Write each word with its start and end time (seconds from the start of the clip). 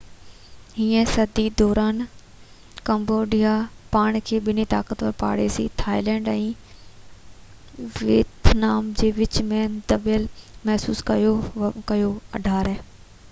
18 0.83 0.85
هين 0.91 1.05
صدي 1.15 1.43
دوران 1.61 1.97
ڪمبوڊيا 2.87 3.49
پاڻ 3.95 4.15
کي 4.29 4.39
ٻن 4.47 4.61
طاقتور 4.71 5.13
پاڙيسري 5.23 5.65
ٿائيلينڊ 5.83 6.31
۽ 6.33 7.85
ويتنام 8.09 8.89
جي 9.03 9.11
وچ 9.19 9.37
۾ 9.51 9.59
دٻيل 9.93 10.27
محسوس 10.71 11.05
ڪيو 11.13 12.11